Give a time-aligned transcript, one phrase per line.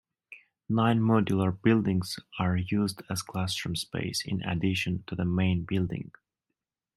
[0.67, 6.09] Nine modular buildings are used as classroom space in addition to the main building.